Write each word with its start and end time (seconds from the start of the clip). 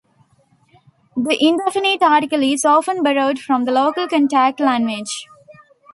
The 1.15 1.37
indefinite 1.39 2.01
article 2.01 2.41
is 2.41 2.65
often 2.65 3.03
borrowed 3.03 3.37
from 3.37 3.65
the 3.65 3.71
local 3.71 4.07
contact 4.07 4.59
language. 4.59 5.27